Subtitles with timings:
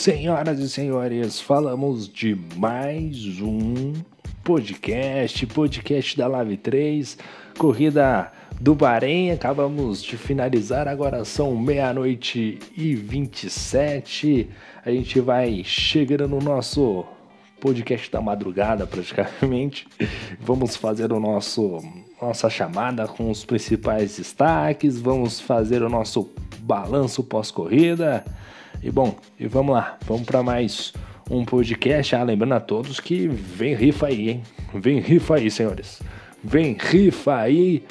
[0.00, 3.92] Senhoras e senhores, falamos de mais um
[4.42, 7.18] podcast, podcast da Live 3,
[7.58, 9.30] corrida do Bahrein.
[9.30, 14.48] Acabamos de finalizar, agora são meia-noite e 27.
[14.86, 17.04] A gente vai chegando no nosso
[17.60, 19.86] podcast da madrugada, praticamente.
[20.40, 21.78] Vamos fazer o nosso
[22.22, 26.30] nossa chamada com os principais destaques, vamos fazer o nosso
[26.62, 28.24] balanço pós-corrida.
[28.82, 30.94] E bom, e vamos lá, vamos para mais
[31.30, 32.16] um podcast.
[32.16, 34.42] Ah, lembrando a todos que vem rifa aí, hein?
[34.74, 36.00] Vem rifa aí, senhores.
[36.42, 37.84] Vem rifa aí.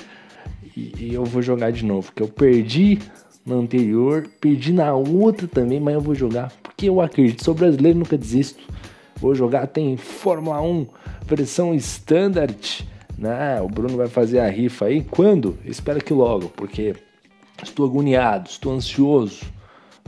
[0.75, 2.97] E, e eu vou jogar de novo, que eu perdi
[3.45, 7.43] na anterior, perdi na outra também, mas eu vou jogar porque eu acredito.
[7.43, 8.63] Sou brasileiro, nunca desisto.
[9.17, 10.87] Vou jogar, tem Fórmula 1
[11.27, 13.61] versão standard né?
[13.61, 15.03] O Bruno vai fazer a rifa aí.
[15.03, 15.59] Quando?
[15.65, 16.95] Espero que logo, porque
[17.61, 19.58] estou agoniado, estou ansioso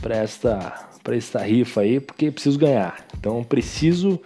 [0.02, 3.06] para esta, para esta rifa aí, porque preciso ganhar.
[3.18, 4.20] Então preciso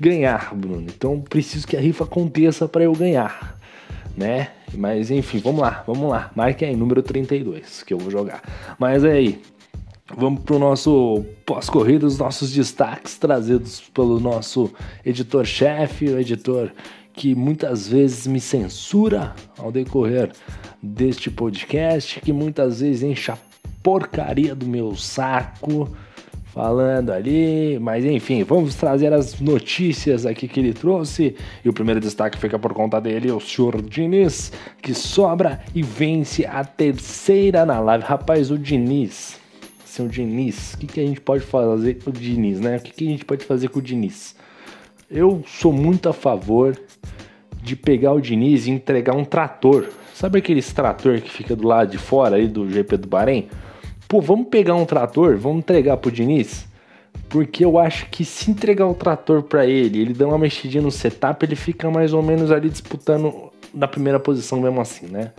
[0.00, 0.86] ganhar, Bruno.
[0.88, 3.58] Então preciso que a rifa aconteça para eu ganhar,
[4.16, 4.50] né?
[4.74, 6.30] Mas enfim, vamos lá, vamos lá.
[6.34, 8.42] Marque aí, número 32, que eu vou jogar.
[8.78, 9.40] Mas é aí,
[10.14, 14.70] Vamos para o nosso pós-corrida, os nossos destaques trazidos pelo nosso
[15.04, 16.70] editor-chefe, o editor
[17.14, 20.30] que muitas vezes me censura ao decorrer
[20.82, 23.38] deste podcast, que muitas vezes enche a
[23.84, 25.94] porcaria do meu saco
[26.54, 31.36] falando ali, mas enfim, vamos trazer as notícias aqui que ele trouxe.
[31.64, 36.46] E o primeiro destaque fica por conta dele, o senhor Diniz, que sobra e vence
[36.46, 38.04] a terceira na live.
[38.04, 39.38] Rapaz, o Diniz,
[39.84, 42.76] seu Diniz, o que, que a gente pode fazer com o Diniz, né?
[42.76, 44.34] O que, que a gente pode fazer com o Diniz?
[45.10, 46.74] Eu sou muito a favor
[47.60, 49.88] de pegar o Diniz e entregar um trator.
[50.14, 53.48] Sabe aqueles trator que fica do lado de fora aí do GP do Bahrein?
[54.14, 56.68] Pô, vamos pegar um trator, vamos entregar pro Diniz?
[57.28, 60.90] Porque eu acho que se entregar o trator para ele, ele dá uma mexidinha no
[60.92, 65.32] setup, ele fica mais ou menos ali disputando na primeira posição mesmo assim, né?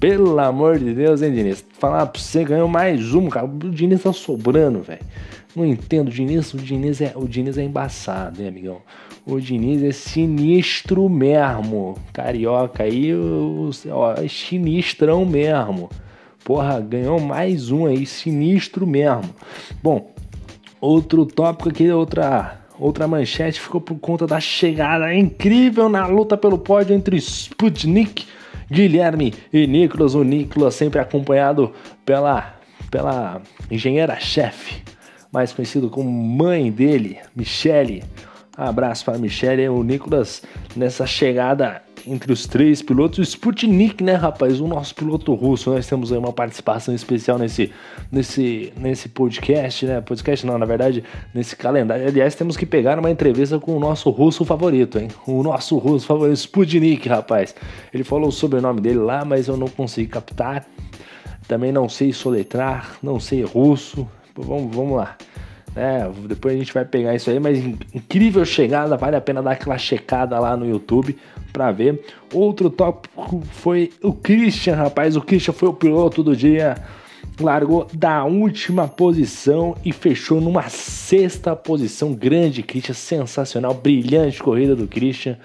[0.00, 1.62] Pelo amor de Deus, hein, Diniz?
[1.78, 3.44] Falar pra você, ganhou mais um, cara.
[3.44, 5.02] O Diniz tá sobrando, velho.
[5.54, 8.78] Não entendo, o Diniz, o Diniz é, o Diniz é embaçado, hein, amigão?
[9.26, 11.98] O Diniz é sinistro mesmo.
[12.10, 13.12] Carioca aí,
[13.92, 15.90] ó, é sinistrão mesmo.
[16.44, 19.34] Porra, ganhou mais um aí, sinistro mesmo.
[19.82, 20.12] Bom,
[20.78, 26.58] outro tópico aqui, outra outra manchete ficou por conta da chegada incrível na luta pelo
[26.58, 28.26] pódio entre Sputnik,
[28.70, 30.14] Guilherme e Nicolas.
[30.14, 31.72] O Nicolas sempre acompanhado
[32.04, 32.54] pela,
[32.90, 33.40] pela
[33.70, 34.82] engenheira-chefe,
[35.32, 38.04] mais conhecido como mãe dele, Michele.
[38.54, 40.42] Abraço para a Michelle e o Nicolas
[40.76, 43.28] nessa chegada entre os três pilotos.
[43.28, 44.60] Sputnik, né, rapaz?
[44.60, 45.70] O nosso piloto russo.
[45.70, 47.72] Nós temos aí uma participação especial nesse,
[48.10, 50.00] nesse, nesse podcast, né?
[50.00, 51.04] Podcast não, na verdade,
[51.34, 52.06] nesse calendário.
[52.06, 55.08] Aliás, temos que pegar uma entrevista com o nosso russo favorito, hein?
[55.26, 57.54] O nosso russo favorito, Sputnik, rapaz.
[57.92, 60.66] Ele falou o sobrenome dele lá, mas eu não consegui captar.
[61.46, 64.08] Também não sei soletrar, não sei russo.
[64.36, 65.16] Vamos, vamos lá.
[65.76, 67.58] É, depois a gente vai pegar isso aí, mas
[67.92, 71.16] incrível chegada, vale a pena dar aquela checada lá no YouTube
[71.52, 72.04] para ver.
[72.32, 75.16] Outro tópico foi o Christian, rapaz.
[75.16, 76.76] O Christian foi o piloto do dia,
[77.40, 82.12] largou da última posição e fechou numa sexta posição.
[82.12, 85.36] Grande Christian, sensacional, brilhante corrida do Christian.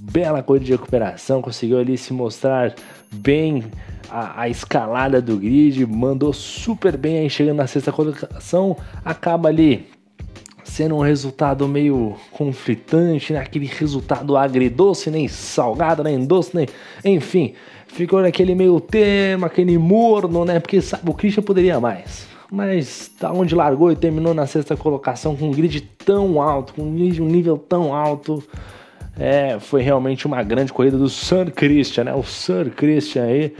[0.00, 2.74] Bela corrida de recuperação, conseguiu ali se mostrar
[3.10, 3.64] bem
[4.10, 9.86] a, a, escalada do grid, mandou super bem aí chegando na sexta colocação, acaba ali
[10.64, 13.38] sendo um resultado meio conflitante, né?
[13.38, 16.68] aquele resultado agridoce, nem salgado, nem doce, nem.
[17.04, 17.54] Enfim,
[17.86, 20.60] ficou naquele meio termo, aquele morno, né?
[20.60, 22.26] Porque sabe, o Christian poderia mais.
[22.50, 26.82] Mas da onde largou e terminou na sexta colocação com um grid tão alto, com
[26.82, 28.42] um nível tão alto,
[29.18, 32.14] é, foi realmente uma grande corrida do Sir Christian, né?
[32.14, 33.54] O Sir Christian aí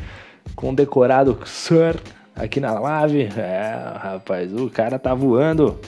[0.54, 1.96] com decorado Sir
[2.34, 3.28] aqui na live.
[3.36, 5.78] É, rapaz, o cara tá voando.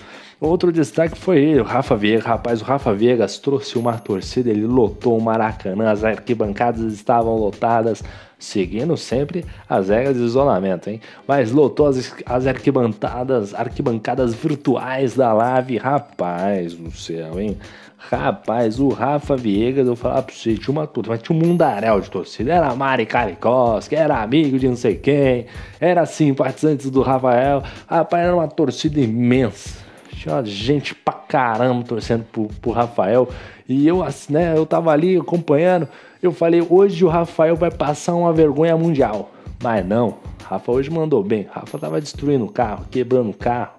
[0.41, 2.25] Outro destaque foi ele, o Rafa Viegas.
[2.25, 8.05] Rapaz, o Rafa Viegas trouxe uma torcida, ele lotou o Maracanã, as arquibancadas estavam lotadas,
[8.38, 11.00] seguindo sempre as regras de isolamento, hein?
[11.26, 15.76] Mas lotou as, as arquibancadas, arquibancadas virtuais da live.
[15.76, 17.59] Rapaz do céu, hein?
[18.00, 22.00] Rapaz, o Rafa Viegas, eu falava pra você, tinha uma turma, mas tinha um mundaréu
[22.00, 22.53] de torcida.
[22.53, 25.47] Era Mari Karikoski, era amigo de não sei quem,
[25.81, 27.62] era simpatizante do Rafael.
[27.89, 29.81] Rapaz, era uma torcida imensa.
[30.12, 33.29] Tinha gente pra caramba torcendo pro, pro Rafael.
[33.69, 35.89] E eu, assim, né, eu tava ali acompanhando.
[36.23, 39.33] Eu falei, hoje o Rafael vai passar uma vergonha mundial.
[39.61, 41.49] Mas não, Rafa hoje mandou bem.
[41.51, 43.73] Rafa tava destruindo o carro, quebrando o carro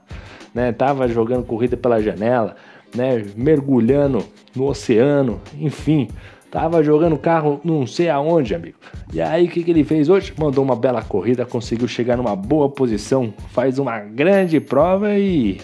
[0.53, 0.71] né?
[0.71, 2.55] Tava jogando corrida pela janela,
[2.95, 3.25] né?
[3.35, 4.23] Mergulhando
[4.55, 6.07] no oceano, enfim.
[6.51, 8.77] Tava jogando carro não sei aonde, amigo.
[9.13, 10.33] E aí o que, que ele fez hoje?
[10.37, 15.61] Mandou uma bela corrida, conseguiu chegar numa boa posição, faz uma grande prova e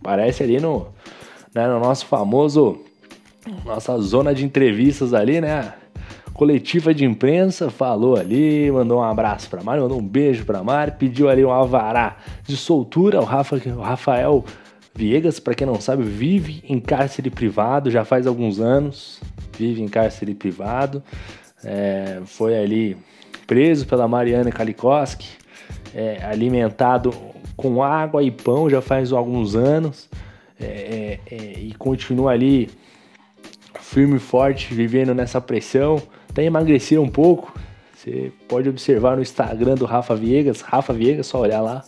[0.00, 0.86] aparece ali no,
[1.52, 2.80] né, no nosso famoso
[3.64, 5.72] nossa zona de entrevistas ali, né?
[6.32, 10.92] Coletiva de imprensa, falou ali, mandou um abraço para Mari, mandou um beijo para Mari,
[10.92, 13.20] pediu ali um alvará de soltura.
[13.20, 14.44] O, Rafa, o Rafael
[14.94, 19.20] Viegas, para quem não sabe, vive em cárcere privado já faz alguns anos
[19.56, 21.02] vive em cárcere privado,
[21.64, 22.96] é, foi ali
[23.46, 25.28] preso pela Mariana Kalikoski,
[25.94, 27.12] é, alimentado
[27.56, 30.08] com água e pão já faz alguns anos
[30.58, 30.64] é,
[31.28, 32.70] é, é, e continua ali
[33.80, 36.02] firme e forte, vivendo nessa pressão.
[36.30, 37.54] Até emagreceu um pouco.
[37.94, 41.84] Você pode observar no Instagram do Rafa Viegas, Rafa Viegas, só olhar lá.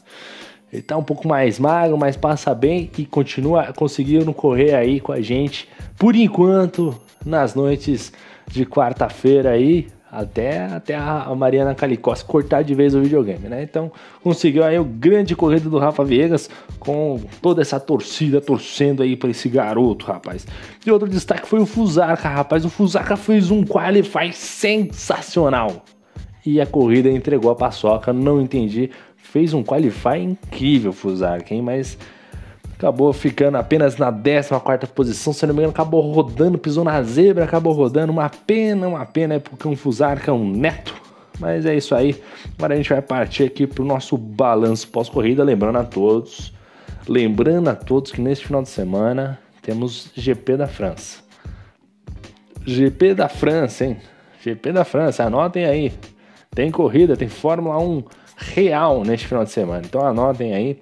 [0.74, 5.12] Ele tá um pouco mais magro, mas passa bem e continua conseguindo correr aí com
[5.12, 5.68] a gente.
[5.96, 8.12] Por enquanto, nas noites
[8.48, 13.62] de quarta-feira aí, até, até a Mariana Calicós cortar de vez o videogame, né?
[13.62, 16.50] Então conseguiu aí o grande corrida do Rafa Viegas
[16.80, 20.44] com toda essa torcida torcendo aí para esse garoto, rapaz.
[20.84, 22.64] E outro destaque foi o Fusarca, rapaz.
[22.64, 25.84] O Fusarca fez um qualify sensacional.
[26.44, 28.90] E a corrida entregou a paçoca, não entendi.
[29.34, 31.60] Fez um qualify incrível, Fusarca, hein?
[31.60, 31.98] Mas
[32.78, 37.42] acabou ficando apenas na 14 posição, se não me engano, acabou rodando, pisou na zebra,
[37.42, 38.12] acabou rodando.
[38.12, 40.94] Uma pena, uma pena, é porque um Fusarca, um neto.
[41.40, 42.22] Mas é isso aí.
[42.56, 45.42] Agora a gente vai partir aqui para o nosso balanço pós-corrida.
[45.42, 46.54] Lembrando a todos,
[47.08, 51.18] lembrando a todos que neste final de semana temos GP da França.
[52.64, 53.96] GP da França, hein?
[54.40, 55.92] GP da França, anotem aí.
[56.54, 58.04] Tem corrida, tem Fórmula 1
[58.36, 59.82] real neste final de semana.
[59.84, 60.78] Então anotem aí.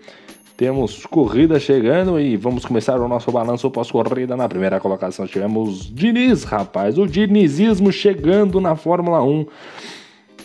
[0.57, 4.37] Temos corrida chegando e vamos começar o nosso balanço pós-corrida.
[4.37, 6.99] Na primeira colocação tivemos Diniz, rapaz.
[6.99, 9.47] O dinizismo chegando na Fórmula 1.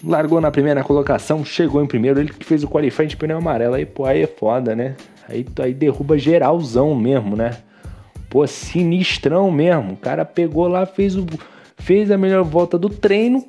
[0.03, 2.19] Largou na primeira colocação, chegou em primeiro.
[2.19, 3.75] Ele que fez o qualifying de pneu amarelo.
[3.75, 4.95] Aí, pô, aí é foda, né?
[5.29, 7.57] Aí, aí derruba geralzão mesmo, né?
[8.29, 9.93] Pô, sinistrão mesmo.
[9.93, 11.25] O cara pegou lá, fez, o,
[11.77, 13.45] fez a melhor volta do treino,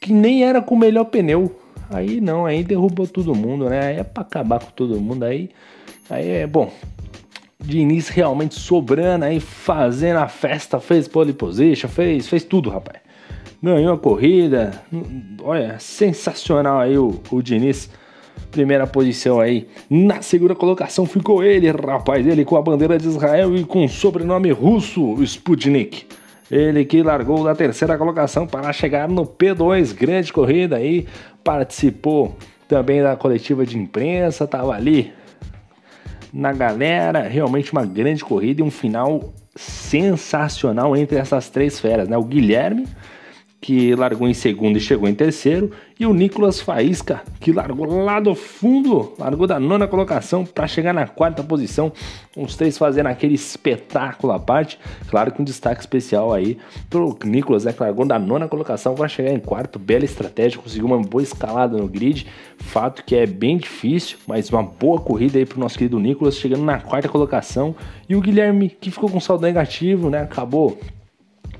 [0.00, 1.54] que nem era com o melhor pneu.
[1.90, 3.86] Aí não, aí derrubou todo mundo, né?
[3.86, 5.24] Aí é pra acabar com todo mundo.
[5.24, 5.50] Aí,
[6.10, 6.70] aí é bom.
[7.58, 13.00] Diniz realmente sobrando aí, fazendo a festa, fez pole position, fez, fez tudo, rapaz.
[13.60, 14.82] Ganhou a corrida.
[15.42, 17.90] Olha, sensacional aí o, o Diniz.
[18.52, 19.66] Primeira posição aí.
[19.90, 22.24] Na segunda colocação ficou ele, rapaz.
[22.26, 26.06] Ele com a bandeira de Israel e com o sobrenome russo, Sputnik.
[26.50, 31.06] Ele que largou da terceira colocação para chegar no P2, grande corrida aí,
[31.44, 32.36] participou
[32.66, 35.12] também da coletiva de imprensa, estava ali
[36.32, 42.16] na galera, realmente uma grande corrida e um final sensacional entre essas três feras, né?
[42.16, 42.86] O Guilherme
[43.60, 48.20] que largou em segundo e chegou em terceiro, e o Nicolas Faísca, que largou lá
[48.20, 51.92] do fundo, largou da nona colocação para chegar na quarta posição,
[52.36, 54.78] os três fazendo aquele espetáculo à parte,
[55.08, 56.56] claro que um destaque especial aí
[56.88, 60.86] pro Nicolas, né, que largou da nona colocação para chegar em quarto, bela estratégia, conseguiu
[60.86, 62.28] uma boa escalada no grid,
[62.58, 66.62] fato que é bem difícil, mas uma boa corrida aí pro nosso querido Nicolas, chegando
[66.62, 67.74] na quarta colocação,
[68.08, 70.78] e o Guilherme, que ficou com saldo negativo, né, acabou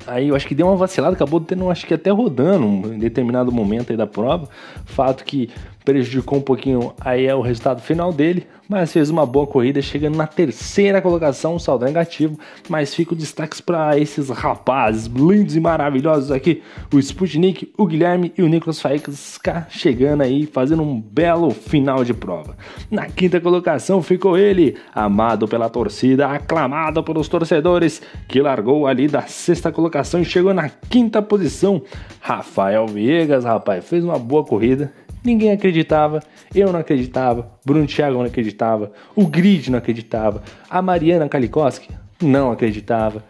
[0.09, 3.53] Aí eu acho que deu uma vacilada, acabou tendo, acho que até rodando em determinado
[3.53, 4.49] momento aí da prova.
[4.85, 5.51] Fato que
[5.89, 10.19] prejudicou um pouquinho aí é o resultado final dele, mas fez uma boa corrida, chegando
[10.19, 16.31] na terceira colocação, saldo negativo, mas fica o destaque para esses rapazes lindos e maravilhosos
[16.31, 22.05] aqui, o Sputnik, o Guilherme e o Nicolas Faísca chegando aí, fazendo um belo final
[22.05, 22.55] de prova.
[22.91, 29.23] Na quinta colocação ficou ele, amado pela torcida, aclamado pelos torcedores, que largou ali da
[29.23, 31.81] sexta colocação e chegou na quinta posição,
[32.21, 34.93] Rafael Viegas, rapaz, fez uma boa corrida,
[35.25, 36.23] Ninguém acreditava,
[36.55, 41.91] eu não acreditava, Bruno Thiago não acreditava, o Grid não acreditava, a Mariana Kalikoski
[42.23, 43.25] não acreditava,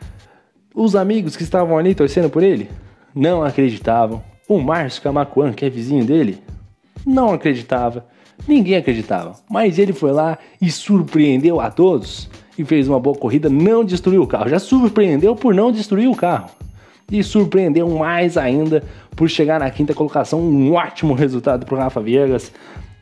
[0.75, 2.69] os amigos que estavam ali torcendo por ele
[3.15, 6.43] não acreditavam, o Márcio Camacuan, que é vizinho dele,
[7.07, 8.07] não acreditava,
[8.47, 12.29] ninguém acreditava, mas ele foi lá e surpreendeu a todos
[12.59, 16.15] e fez uma boa corrida, não destruiu o carro, já surpreendeu por não destruir o
[16.15, 16.51] carro
[17.11, 18.83] e surpreendeu mais ainda
[19.17, 20.41] por chegar na quinta colocação.
[20.41, 22.53] Um ótimo resultado para o Rafa Viegas.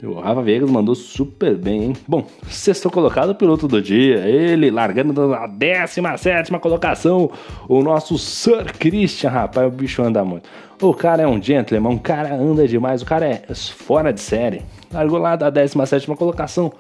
[0.03, 1.97] O Rafa Viegas mandou super bem, hein?
[2.07, 4.19] Bom, sexto colocado, piloto do dia.
[4.29, 7.31] Ele largando na 17 colocação.
[7.69, 10.49] O nosso Sir Christian, rapaz, o bicho anda muito.
[10.81, 14.63] O cara é um gentleman, o cara anda demais, o cara é fora de série.
[14.93, 16.73] Largou lá da 17 colocação.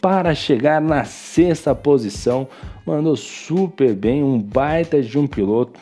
[0.00, 2.48] para chegar na sexta posição.
[2.86, 5.78] Mandou super bem, um baita de um piloto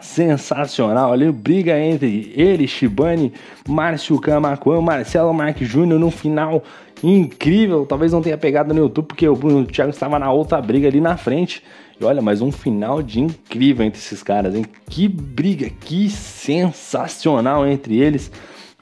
[0.00, 3.32] sensacional ali, briga entre ele, Shibane,
[3.68, 6.62] Márcio Camacuan, Marcelo Marques Júnior no final
[7.02, 10.88] incrível, talvez não tenha pegado no YouTube porque o Bruno Thiago estava na outra briga
[10.88, 11.62] ali na frente.
[11.98, 14.64] E olha, mas um final de incrível entre esses caras, hein?
[14.88, 18.30] Que briga, que sensacional entre eles.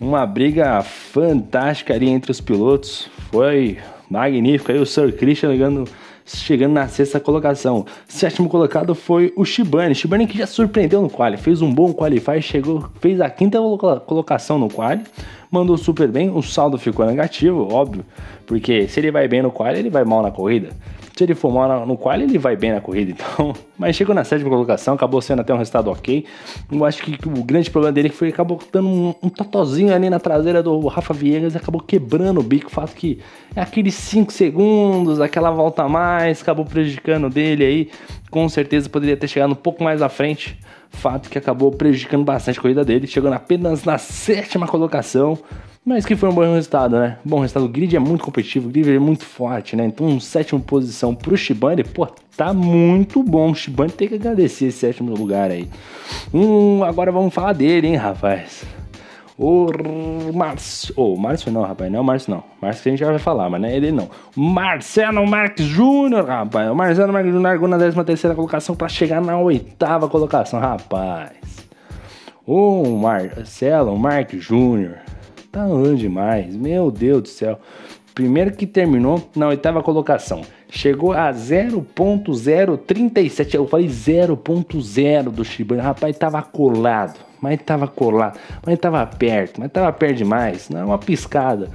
[0.00, 3.10] Uma briga fantástica ali entre os pilotos.
[3.30, 5.88] Foi magnífico aí o Sir Christian ligando
[6.37, 7.87] chegando na sexta colocação.
[8.06, 9.94] Sétimo colocado foi o Shibane.
[9.94, 13.58] Shibane que já surpreendeu no quali, fez um bom qualify, chegou, fez a quinta
[14.06, 15.02] colocação no quali,
[15.50, 18.04] mandou super bem, o saldo ficou negativo, óbvio,
[18.47, 20.70] porque se ele vai bem no quali, ele vai mal na corrida.
[21.18, 23.52] Se ele for mal no qual ele vai bem na corrida, então.
[23.76, 26.25] Mas chegou na sétima colocação, acabou sendo até um resultado ok.
[26.70, 30.08] Eu acho que o grande problema dele foi que acabou dando um, um totozinho ali
[30.08, 32.68] na traseira do Rafa Viegas e acabou quebrando o bico.
[32.68, 33.18] O fato que
[33.56, 37.90] é aqueles 5 segundos, aquela volta a mais, acabou prejudicando dele aí.
[38.30, 40.56] Com certeza poderia ter chegado um pouco mais à frente.
[40.88, 45.37] Fato que acabou prejudicando bastante a corrida dele, chegando apenas na sétima colocação.
[45.88, 47.16] Mas que foi um bom resultado, né?
[47.25, 47.64] Bom resultado.
[47.64, 49.87] O grid é muito competitivo, o grid é muito forte, né?
[49.87, 53.52] Então, sétima posição pro Shibane, pô, tá muito bom.
[53.52, 55.66] O Shibane tem que agradecer esse sétimo lugar aí.
[56.33, 58.66] Hum, agora vamos falar dele, hein, rapaz?
[59.38, 59.71] O
[60.35, 60.92] Márcio.
[60.95, 61.90] Oh, Márcio não, rapaz.
[61.90, 62.45] Não é Márcio, não.
[62.61, 64.11] Márcio que a gente já vai falar, mas não é ele não.
[64.37, 66.71] Marcelo Marques Júnior, rapaz.
[66.71, 71.33] O Marcelo Marques Júnior largou na 13 terceira colocação para chegar na oitava colocação, rapaz.
[72.47, 75.08] O Marcelo Marques Júnior
[75.59, 77.59] Tá andando demais, meu Deus do céu.
[78.15, 80.43] Primeiro que terminou na oitava colocação.
[80.71, 83.55] Chegou a 0.037.
[83.55, 85.81] Eu falei 0.0 do Shibane.
[85.81, 87.19] Rapaz, tava colado.
[87.41, 88.38] Mas tava colado.
[88.65, 89.59] Mas tava perto.
[89.59, 90.69] Mas tava perto demais.
[90.69, 91.69] Não é uma piscada.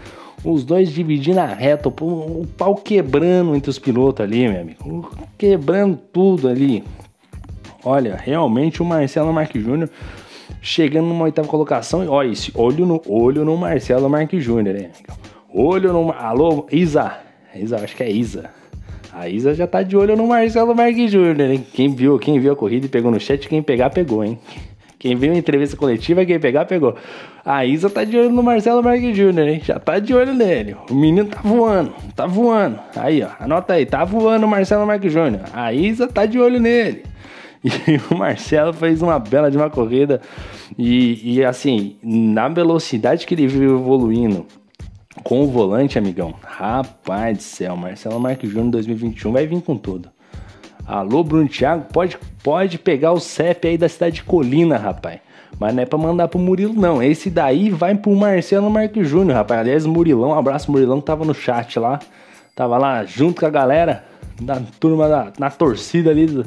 [0.46, 1.90] Os dois dividindo a reta.
[1.90, 5.12] O pau quebrando entre os pilotos ali, meu amigo.
[5.38, 6.86] Quebrando tudo ali.
[7.84, 9.90] Olha, realmente o Marcelo Marques Júnior
[10.64, 12.04] chegando numa oitava colocação.
[12.04, 14.90] E olha isso, olho no, olho no Marcelo Marques Júnior, hein?
[15.54, 16.12] Olho no.
[16.12, 17.20] Alô, Isa.
[17.54, 18.50] Isa, acho que é Isa.
[19.12, 21.68] A Isa já tá de olho no Marcelo Marques Júnior, hein?
[21.74, 24.40] Quem viu, quem viu a corrida e pegou no chat, quem pegar, pegou, hein?
[24.98, 26.96] Quem viu a entrevista coletiva, quem pegar, pegou.
[27.46, 29.62] A Isa tá de olho no Marcelo Marques Júnior, hein?
[29.64, 30.78] Já tá de olho nele.
[30.90, 32.80] O menino tá voando, tá voando.
[32.96, 35.42] Aí, ó, anota aí, tá voando o Marcelo Marques Júnior.
[35.54, 37.04] A Isa tá de olho nele.
[37.88, 40.22] E o Marcelo fez uma bela de uma corrida.
[40.78, 44.46] E, e assim, na velocidade que ele viu evoluindo
[45.24, 50.10] com o volante, amigão, rapaz do céu, Marcelo Marques Júnior 2021 vai vir com tudo.
[50.86, 55.22] Alô, Bruno Thiago, pode, pode pegar o CEP aí da cidade de Colina, rapaz.
[55.58, 57.02] Mas não é pra mandar pro Murilo, não.
[57.02, 59.62] Esse daí vai pro Marcelo Marques Júnior, rapaz.
[59.62, 62.00] Aliás, Murilão, um abraço, Murilão, que tava no chat lá.
[62.56, 64.04] Tava lá junto com a galera
[64.42, 66.46] da turma da, na torcida ali do,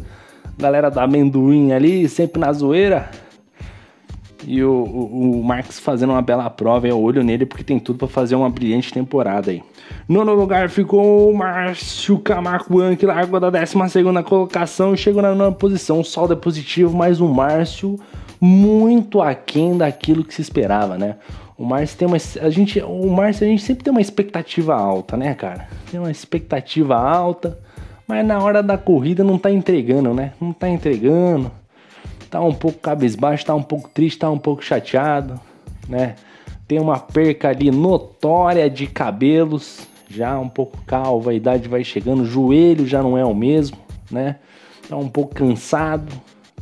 [0.58, 3.10] galera do amendoim ali, sempre na zoeira.
[4.46, 7.98] E o, o, o Marx fazendo uma bela prova, eu olho nele porque tem tudo
[7.98, 9.62] para fazer uma brilhante temporada aí.
[10.08, 13.74] Nono lugar ficou o Márcio Camacuan, que largou da 12
[14.24, 16.04] colocação e chegou na nona posição.
[16.04, 17.98] Saldo é positivo, mas o Márcio
[18.40, 21.16] muito aquém daquilo que se esperava, né?
[21.58, 22.18] O Márcio tem uma.
[22.40, 25.68] A gente, o Márcio, a gente sempre tem uma expectativa alta, né, cara?
[25.90, 27.58] Tem uma expectativa alta.
[28.06, 30.32] Mas na hora da corrida não tá entregando, né?
[30.40, 31.50] Não tá entregando.
[32.30, 35.40] Tá um pouco cabisbaixo, tá um pouco triste, tá um pouco chateado,
[35.88, 36.14] né?
[36.68, 42.22] Tem uma perca ali notória de cabelos, já um pouco calvo, a idade vai chegando,
[42.22, 43.76] o joelho já não é o mesmo,
[44.10, 44.36] né?
[44.88, 46.12] Tá um pouco cansado.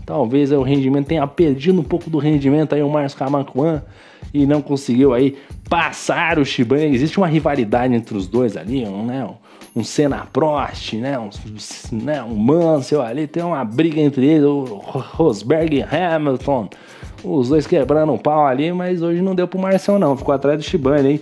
[0.04, 3.82] Talvez o rendimento tenha perdido um pouco do rendimento aí o Marcos Camacuan
[4.34, 6.94] e não conseguiu aí passar o Shibane.
[6.94, 9.26] Existe uma rivalidade entre os dois ali, né?
[9.74, 11.18] Um Senna Prost, né?
[11.18, 11.30] Um,
[11.92, 12.22] né?
[12.22, 16.68] um Mansell ali, tem uma briga entre eles, o Rosberg e Hamilton.
[17.24, 20.58] Os dois quebrando um pau ali, mas hoje não deu pro Marcel não, ficou atrás
[20.58, 21.20] do Shibane, hein?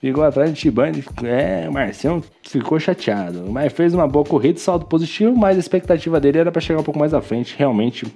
[0.00, 5.34] Ficou atrás do Shibane, é, Marcel ficou chateado, mas fez uma boa corrida, saldo positivo,
[5.36, 8.06] mas a expectativa dele era para chegar um pouco mais à frente, realmente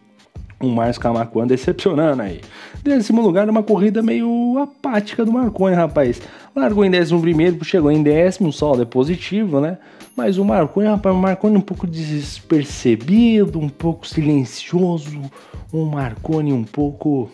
[0.61, 2.41] o Márcio Camacuan decepcionando aí.
[2.83, 6.21] Décimo lugar numa corrida meio apática do Marconi, rapaz.
[6.55, 9.79] Largou em décimo primeiro, chegou em décimo, o saldo é positivo, né?
[10.17, 15.21] Mas o Marconi, rapaz, o Marconi um pouco despercebido, um pouco silencioso,
[15.73, 17.31] um Marconi um pouco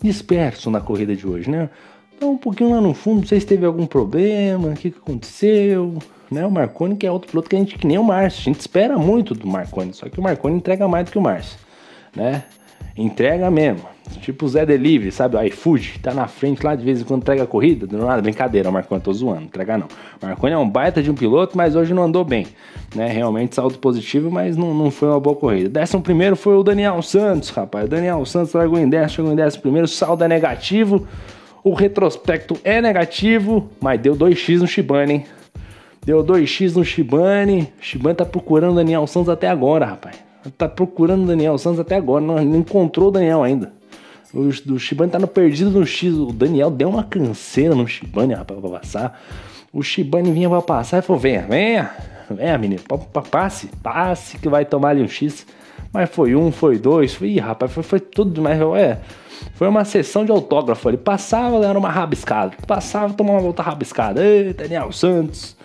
[0.00, 1.68] disperso na corrida de hoje, né?
[2.16, 4.98] Então, um pouquinho lá no fundo, não sei se teve algum problema, o que, que
[4.98, 5.98] aconteceu,
[6.30, 6.46] né?
[6.46, 8.60] O Marconi que é outro piloto que a gente, que nem o Márcio, a gente
[8.60, 11.58] espera muito do Marconi, só que o Marconi entrega mais do que o Márcio,
[12.14, 12.44] né?
[13.00, 13.88] Entrega mesmo.
[14.20, 15.34] Tipo Zé Delivery, sabe?
[15.34, 17.86] O iFood, tá na frente lá de vez em quando entrega a corrida.
[17.90, 19.86] Não nada, brincadeira, Marconi, tô zoando, entrega não.
[20.20, 22.46] Marconi é um baita de um piloto, mas hoje não andou bem.
[22.94, 23.06] Né?
[23.06, 25.70] Realmente saldo positivo, mas não, não foi uma boa corrida.
[25.70, 27.86] Décimo primeiro foi o Daniel Santos, rapaz.
[27.86, 31.06] O Daniel Santos largou em décimo, chegou em décimo primeiro, saldo é negativo.
[31.64, 35.24] O retrospecto é negativo, mas deu 2x no Shibane, hein?
[36.04, 37.72] Deu 2x no Shibane.
[37.80, 40.29] Shibane tá procurando o Daniel Santos até agora, rapaz.
[40.56, 42.24] Tá procurando o Daniel Santos até agora.
[42.24, 43.72] Não, não encontrou o Daniel ainda.
[44.32, 46.14] O, o tá no perdido no X.
[46.14, 49.20] O Daniel deu uma canseira no Shibane, rapaz, pra passar.
[49.72, 51.90] O Shibane vinha pra passar e falou: venha, venha,
[52.30, 52.82] venha, menino,
[53.30, 55.46] passe, passe que vai tomar ali um X.
[55.92, 58.60] Mas foi um, foi dois, foi, ih, rapaz, foi, foi tudo demais.
[58.76, 58.98] É,
[59.54, 60.88] foi uma sessão de autógrafo.
[60.88, 62.52] Ele passava, era uma rabiscada.
[62.66, 64.24] Passava, tomava uma volta rabiscada.
[64.24, 65.56] Ei, Daniel Santos.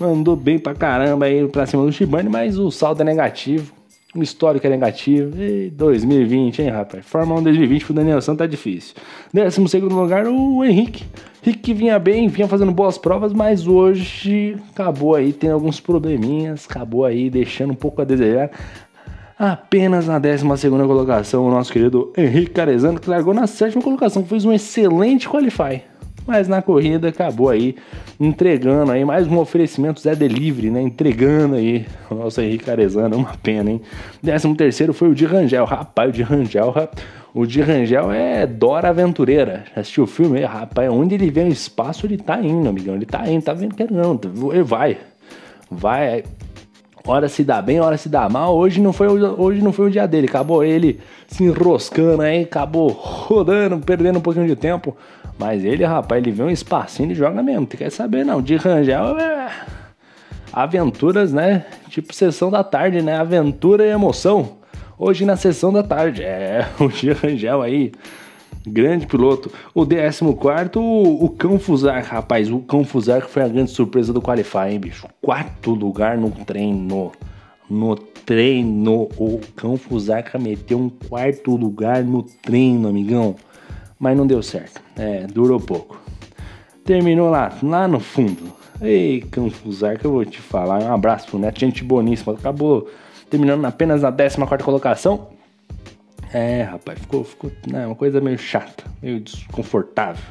[0.00, 3.70] Mandou bem pra caramba aí pra cima do Shibane, mas o saldo é negativo.
[4.14, 5.40] O histórico é negativo.
[5.40, 7.04] E 2020, hein, rapaz?
[7.04, 8.94] Fórmula 1 2020 pro Daniel Santos tá difícil.
[9.32, 11.04] Décimo segundo lugar, o Henrique.
[11.44, 16.66] Henrique que vinha bem, vinha fazendo boas provas, mas hoje acabou aí tendo alguns probleminhas,
[16.68, 18.50] acabou aí deixando um pouco a desejar.
[19.38, 24.44] Apenas na 12 colocação, o nosso querido Henrique Carezano, que largou na sétima colocação, fez
[24.44, 25.82] um excelente qualify.
[26.30, 27.74] Mas na corrida acabou aí
[28.20, 30.80] entregando aí mais um oferecimento Zé Delivery, né?
[30.80, 33.80] Entregando aí o nosso Henrique Carezano, uma pena, hein?
[34.22, 36.72] 13 terceiro foi o de Rangel, rapaz, o de Rangel,
[37.34, 39.64] o de Rangel é Dora Aventureira.
[39.74, 40.40] Já assistiu o filme?
[40.42, 42.94] Rapaz, onde ele vê um espaço, ele tá indo, amigão.
[42.94, 44.16] Ele tá indo, tá vendo que não.
[44.52, 44.98] Ele vai.
[45.68, 46.22] Vai
[47.04, 48.56] hora se dá bem, hora se dá mal.
[48.56, 50.28] Hoje não foi, hoje não foi o dia dele.
[50.28, 54.96] Acabou ele se enroscando aí, acabou rodando, perdendo um pouquinho de tempo.
[55.40, 57.64] Mas ele, rapaz, ele vê um espacinho e joga mesmo.
[57.64, 58.42] Tu quer saber não?
[58.42, 59.50] De Rangel é
[60.52, 61.64] aventuras, né?
[61.88, 63.16] Tipo sessão da tarde, né?
[63.16, 64.58] Aventura e emoção.
[64.98, 66.22] Hoje na sessão da tarde.
[66.22, 67.90] É, o de Rangel aí
[68.66, 69.50] grande piloto.
[69.74, 70.22] O 14,
[70.76, 74.78] o, o Cão Fusar, rapaz, o Cão Fusar foi a grande surpresa do Qualify, hein,
[74.78, 75.08] bicho?
[75.22, 77.12] Quarto lugar no treino.
[77.70, 83.36] No treino, o Cão Fusarca meteu um quarto lugar no treino, amigão.
[84.00, 86.00] Mas não deu certo, é, durou pouco.
[86.84, 88.52] Terminou lá, lá no fundo.
[88.80, 90.82] Ei, Cão Fusarca, eu vou te falar.
[90.82, 92.32] Um abraço pro Neto, gente boníssima.
[92.32, 92.90] Acabou
[93.28, 95.28] terminando apenas na 14 colocação
[96.32, 100.22] é, rapaz, ficou, ficou né, uma coisa meio chata, meio desconfortável.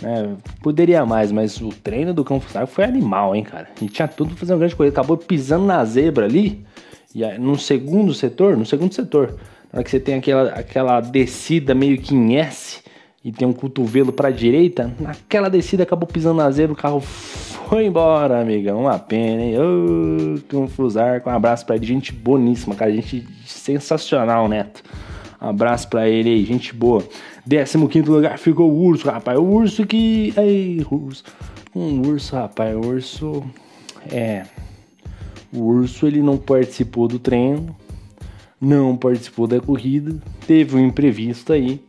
[0.00, 0.36] Né?
[0.62, 3.68] Poderia mais, mas o treino do Cão foi animal, hein, cara.
[3.80, 4.92] E tinha tudo pra fazer uma grande coisa.
[4.92, 6.64] Acabou pisando na zebra ali,
[7.12, 9.34] e aí, no segundo setor, no segundo setor,
[9.72, 12.80] na hora que você tem aquela, aquela descida meio que em S,
[13.24, 17.86] e tem um cotovelo pra direita, naquela descida acabou pisando na zebra, o carro foi
[17.86, 18.82] embora, amigão.
[18.82, 19.54] Uma pena, hein?
[19.58, 24.82] Ô, com um abraço pra ele, gente boníssima, cara, gente sensacional, Neto.
[25.40, 27.02] Um abraço pra ele aí, gente boa.
[27.48, 29.38] 15 lugar ficou o urso, rapaz.
[29.38, 30.32] O urso que.
[30.36, 31.24] Ei, urso.
[31.74, 32.74] Um urso, rapaz.
[32.76, 33.42] O urso.
[34.10, 34.44] É.
[35.52, 37.74] O urso ele não participou do treino,
[38.60, 41.80] não participou da corrida, teve um imprevisto aí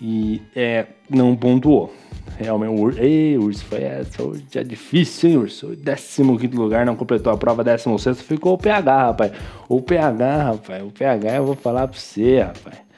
[0.00, 1.92] e é, não pontuou.
[2.38, 5.76] Realmente, o Urso, ei, Urso, foi essa, hoje é difícil, hein, Urso?
[5.76, 9.32] 15 lugar, não completou a prova, 16 ficou o PH, rapaz.
[9.68, 12.90] O PH, rapaz, o PH eu vou falar pra você, rapaz.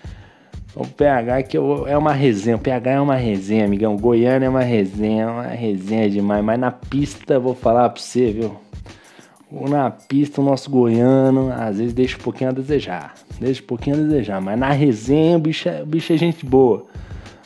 [0.74, 3.96] O PH que eu, é uma resenha, o PH é uma resenha, amigão.
[3.96, 6.42] Goiânia é uma resenha, é uma resenha demais.
[6.42, 8.56] Mas na pista, eu vou falar pra você, viu?
[9.68, 13.14] Na pista, o nosso goiano, às vezes deixa um pouquinho a desejar.
[13.38, 14.40] Deixa um pouquinho a desejar.
[14.40, 16.86] Mas na resenha, o bicho é, o bicho é gente boa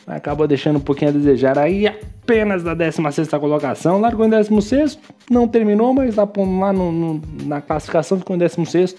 [0.07, 4.97] acabou deixando um pouquinho a desejar aí apenas da 16 colocação, largou em 16,
[5.29, 8.95] não terminou, mas lá, lá no, no, na classificação ficou em 16.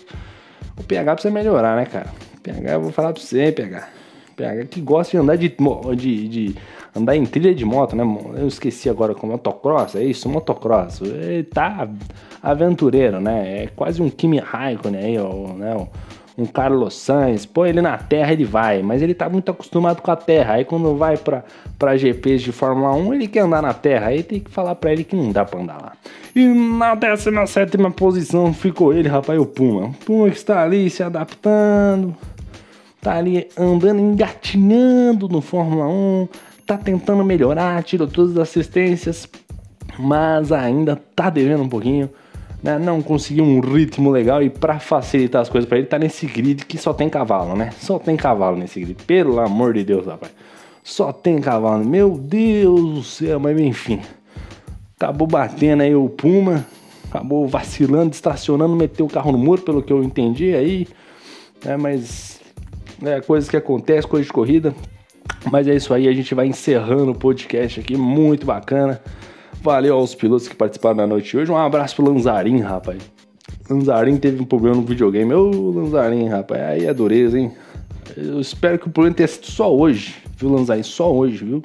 [0.78, 2.08] O PH precisa melhorar, né, cara?
[2.42, 3.88] PH, eu vou falar pra você, PH.
[4.36, 5.48] PH que gosta de andar de,
[5.96, 6.56] de, de
[6.98, 8.04] andar em trilha de moto, né?
[8.36, 11.00] Eu esqueci agora com motocross, é isso, motocross.
[11.00, 11.88] Ele tá
[12.42, 13.64] aventureiro, né?
[13.64, 15.86] É quase um Kimi Raikkonen aí, ó, né?
[16.38, 20.10] um Carlos Sainz, põe ele na terra, ele vai, mas ele tá muito acostumado com
[20.12, 20.54] a terra.
[20.54, 21.42] Aí quando vai pra,
[21.76, 24.92] pra GPs de Fórmula 1, ele quer andar na terra, aí tem que falar pra
[24.92, 25.92] ele que não dá pra andar lá.
[26.36, 29.86] E na 17 posição ficou ele, rapaz, o Puma.
[29.86, 32.14] O Puma que está ali se adaptando,
[33.00, 36.28] tá ali andando, engatinhando no Fórmula 1,
[36.76, 39.28] tá tentando melhorar, tirou todas as assistências,
[39.98, 42.10] mas ainda tá devendo um pouquinho
[42.62, 46.26] né, não conseguiu um ritmo legal e para facilitar as coisas para ele tá nesse
[46.26, 47.70] grid que só tem cavalo, né?
[47.78, 49.02] Só tem cavalo nesse grid.
[49.04, 50.32] Pelo amor de Deus, rapaz.
[50.82, 51.84] Só tem cavalo.
[51.84, 54.00] Meu Deus do céu, mas enfim.
[54.96, 56.66] Acabou batendo aí o Puma,
[57.08, 60.88] acabou vacilando, estacionando, meteu o carro no muro, pelo que eu entendi aí.
[61.64, 62.40] É, mas
[63.00, 64.74] né, coisas que acontecem, coisas de corrida.
[65.50, 69.00] Mas é isso aí, a gente vai encerrando o podcast aqui, muito bacana.
[69.62, 71.50] Valeu aos pilotos que participaram da noite de hoje.
[71.50, 72.98] Um abraço pro Lanzarin, rapaz.
[73.68, 75.32] Lanzarin teve um problema no videogame.
[75.34, 77.52] Ô, Lanzarin, rapaz, aí é dureza, hein?
[78.16, 80.82] Eu espero que o problema tenha sido só hoje, viu, Lanzarin?
[80.82, 81.64] Só hoje, viu?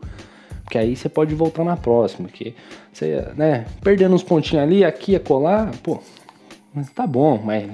[0.64, 2.56] Porque aí você pode voltar na próxima, que
[2.92, 6.00] você, né, perdendo uns pontinhos ali, aqui, colar, pô,
[6.96, 7.70] Tá bom, mas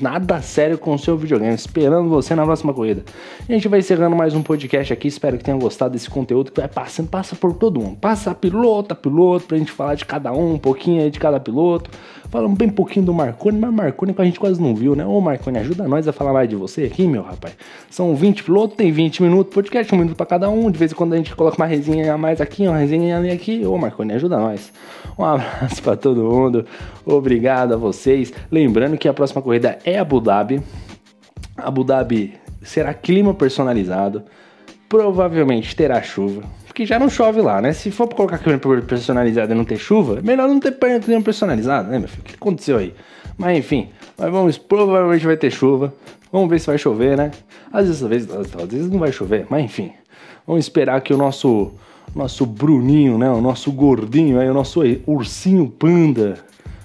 [0.00, 1.54] nada sério com o seu videogame.
[1.54, 3.04] Esperando você na próxima corrida.
[3.46, 5.08] A gente vai encerrando mais um podcast aqui.
[5.08, 7.98] Espero que tenham gostado desse conteúdo que vai passando, passa por todo mundo.
[7.98, 11.38] Passa piloto a piloto pra gente falar de cada um, um pouquinho aí de cada
[11.38, 11.90] piloto.
[12.34, 15.06] Falamos bem pouquinho do Marconi, mas Marconi que a gente quase não viu, né?
[15.06, 17.56] Ô Marconi, ajuda nós a falar mais de você aqui, meu rapaz.
[17.88, 20.68] São 20 pilotos, tem 20 minutos, podcast, um minuto pra cada um.
[20.68, 23.30] De vez em quando a gente coloca uma resenha a mais aqui, uma resenha ali
[23.30, 23.64] aqui.
[23.64, 24.72] Ô Marconi, ajuda nós.
[25.16, 26.66] Um abraço pra todo mundo.
[27.06, 28.32] Obrigado a vocês.
[28.50, 30.60] Lembrando que a próxima corrida é Abu Dhabi.
[31.56, 34.24] Abu Dhabi será clima personalizado.
[34.88, 36.42] Provavelmente terá chuva
[36.74, 37.72] porque já não chove lá, né?
[37.72, 42.00] Se for colocar câmera personalizada e não ter chuva, melhor não ter câmera personalizada, né,
[42.00, 42.22] meu filho?
[42.22, 42.92] O que aconteceu aí?
[43.38, 45.94] Mas enfim, mas vamos, provavelmente vai ter chuva.
[46.32, 47.30] Vamos ver se vai chover, né?
[47.72, 49.92] Às vezes, às vezes, às vezes não vai chover, mas enfim.
[50.44, 51.70] Vamos esperar que o nosso
[52.12, 53.30] nosso Bruninho, né?
[53.30, 56.38] O nosso gordinho aí, o nosso ursinho panda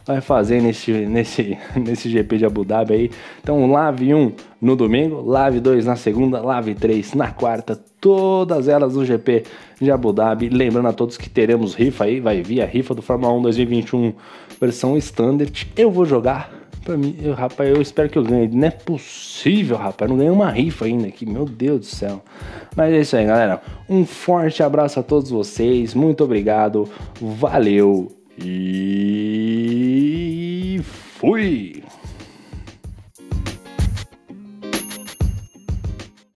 [0.10, 3.12] vai fazer nesse, nesse, nesse GP de Abu Dhabi aí.
[3.42, 8.96] Então, Lave 1 no domingo, Lave 2 na segunda, Lave 3 na quarta, todas elas
[8.96, 9.44] no GP
[9.80, 10.50] de Abu Dhabi.
[10.50, 14.14] Lembrando a todos que teremos rifa aí, vai vir a rifa do Fórmula 1 2021
[14.60, 15.72] versão Standard.
[15.78, 16.58] Eu vou jogar.
[16.84, 18.48] Pra mim, eu, rapaz, eu espero que eu ganhe.
[18.48, 20.10] Não é possível, rapaz.
[20.10, 21.26] Não ganhei uma rifa ainda aqui.
[21.26, 22.24] Meu Deus do céu.
[22.76, 23.62] Mas é isso aí, galera.
[23.88, 25.94] Um forte abraço a todos vocês.
[25.94, 26.90] Muito obrigado.
[27.22, 28.19] Valeu.
[28.42, 29.20] E
[31.18, 31.84] fui!